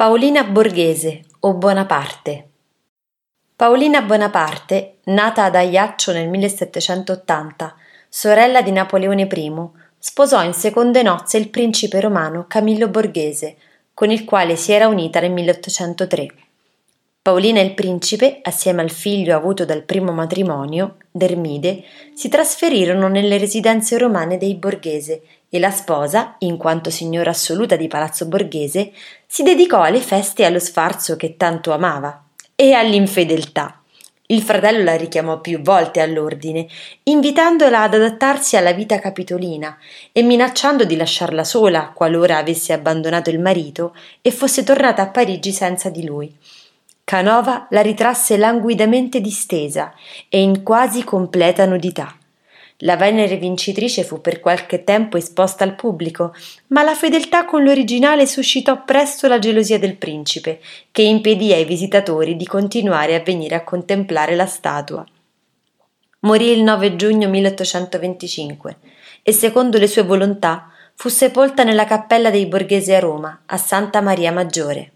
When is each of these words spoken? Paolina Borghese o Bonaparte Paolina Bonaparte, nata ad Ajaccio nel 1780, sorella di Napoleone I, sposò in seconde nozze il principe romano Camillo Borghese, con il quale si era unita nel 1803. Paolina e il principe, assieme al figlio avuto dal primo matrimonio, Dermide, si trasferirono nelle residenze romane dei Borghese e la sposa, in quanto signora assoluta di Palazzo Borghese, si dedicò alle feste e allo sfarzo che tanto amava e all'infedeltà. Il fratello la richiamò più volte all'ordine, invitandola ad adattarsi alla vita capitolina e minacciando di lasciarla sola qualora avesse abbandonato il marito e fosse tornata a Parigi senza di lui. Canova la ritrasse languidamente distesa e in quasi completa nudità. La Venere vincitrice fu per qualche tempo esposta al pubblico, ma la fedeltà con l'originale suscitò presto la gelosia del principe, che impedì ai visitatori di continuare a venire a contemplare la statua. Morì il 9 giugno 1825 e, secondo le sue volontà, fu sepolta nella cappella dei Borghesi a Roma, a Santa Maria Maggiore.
Paolina 0.00 0.44
Borghese 0.44 1.24
o 1.40 1.52
Bonaparte 1.52 2.48
Paolina 3.54 4.00
Bonaparte, 4.00 5.00
nata 5.04 5.44
ad 5.44 5.54
Ajaccio 5.54 6.12
nel 6.12 6.26
1780, 6.26 7.76
sorella 8.08 8.62
di 8.62 8.72
Napoleone 8.72 9.28
I, 9.30 9.52
sposò 9.98 10.42
in 10.42 10.54
seconde 10.54 11.02
nozze 11.02 11.36
il 11.36 11.50
principe 11.50 12.00
romano 12.00 12.46
Camillo 12.48 12.88
Borghese, 12.88 13.58
con 13.92 14.10
il 14.10 14.24
quale 14.24 14.56
si 14.56 14.72
era 14.72 14.88
unita 14.88 15.20
nel 15.20 15.32
1803. 15.32 16.34
Paolina 17.22 17.60
e 17.60 17.64
il 17.64 17.74
principe, 17.74 18.38
assieme 18.40 18.80
al 18.80 18.88
figlio 18.88 19.36
avuto 19.36 19.66
dal 19.66 19.82
primo 19.82 20.10
matrimonio, 20.10 20.96
Dermide, 21.10 21.84
si 22.14 22.30
trasferirono 22.30 23.08
nelle 23.08 23.36
residenze 23.36 23.98
romane 23.98 24.38
dei 24.38 24.54
Borghese 24.54 25.20
e 25.50 25.58
la 25.58 25.70
sposa, 25.70 26.36
in 26.38 26.56
quanto 26.56 26.88
signora 26.88 27.28
assoluta 27.28 27.76
di 27.76 27.88
Palazzo 27.88 28.24
Borghese, 28.24 28.92
si 29.26 29.42
dedicò 29.42 29.82
alle 29.82 30.00
feste 30.00 30.42
e 30.42 30.44
allo 30.46 30.58
sfarzo 30.58 31.16
che 31.16 31.36
tanto 31.36 31.72
amava 31.72 32.24
e 32.54 32.72
all'infedeltà. 32.72 33.82
Il 34.28 34.40
fratello 34.40 34.82
la 34.82 34.96
richiamò 34.96 35.40
più 35.40 35.60
volte 35.60 36.00
all'ordine, 36.00 36.68
invitandola 37.02 37.82
ad 37.82 37.92
adattarsi 37.92 38.56
alla 38.56 38.72
vita 38.72 38.98
capitolina 38.98 39.76
e 40.10 40.22
minacciando 40.22 40.84
di 40.84 40.96
lasciarla 40.96 41.44
sola 41.44 41.92
qualora 41.94 42.38
avesse 42.38 42.72
abbandonato 42.72 43.28
il 43.28 43.40
marito 43.40 43.94
e 44.22 44.30
fosse 44.30 44.64
tornata 44.64 45.02
a 45.02 45.08
Parigi 45.08 45.52
senza 45.52 45.90
di 45.90 46.06
lui. 46.06 46.34
Canova 47.10 47.66
la 47.70 47.80
ritrasse 47.80 48.36
languidamente 48.36 49.20
distesa 49.20 49.92
e 50.28 50.40
in 50.40 50.62
quasi 50.62 51.02
completa 51.02 51.66
nudità. 51.66 52.16
La 52.82 52.94
Venere 52.94 53.36
vincitrice 53.36 54.04
fu 54.04 54.20
per 54.20 54.38
qualche 54.38 54.84
tempo 54.84 55.16
esposta 55.16 55.64
al 55.64 55.74
pubblico, 55.74 56.32
ma 56.68 56.84
la 56.84 56.94
fedeltà 56.94 57.46
con 57.46 57.64
l'originale 57.64 58.26
suscitò 58.26 58.84
presto 58.84 59.26
la 59.26 59.40
gelosia 59.40 59.76
del 59.76 59.96
principe, 59.96 60.60
che 60.92 61.02
impedì 61.02 61.52
ai 61.52 61.64
visitatori 61.64 62.36
di 62.36 62.46
continuare 62.46 63.16
a 63.16 63.22
venire 63.24 63.56
a 63.56 63.64
contemplare 63.64 64.36
la 64.36 64.46
statua. 64.46 65.04
Morì 66.20 66.52
il 66.52 66.62
9 66.62 66.94
giugno 66.94 67.28
1825 67.28 68.76
e, 69.24 69.32
secondo 69.32 69.78
le 69.78 69.88
sue 69.88 70.04
volontà, 70.04 70.70
fu 70.94 71.08
sepolta 71.08 71.64
nella 71.64 71.86
cappella 71.86 72.30
dei 72.30 72.46
Borghesi 72.46 72.92
a 72.92 73.00
Roma, 73.00 73.42
a 73.46 73.56
Santa 73.56 74.00
Maria 74.00 74.30
Maggiore. 74.30 74.92